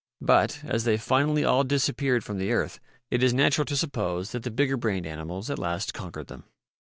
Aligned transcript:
But, 0.23 0.61
as 0.63 0.83
they 0.83 0.97
finally 0.97 1.45
all 1.45 1.63
disappeared 1.63 2.23
from 2.23 2.39
the 2.39 2.51
earth, 2.51 2.79
it 3.11 3.21
is 3.21 3.35
natural 3.35 3.65
to 3.65 3.77
suppose 3.77 4.31
that 4.31 4.41
the 4.41 4.49
bigger 4.49 4.75
brained 4.75 5.05
animals 5.05 5.51
at 5.51 5.59
last 5.59 5.93
conquered 5.93 6.25
them. 6.25 6.43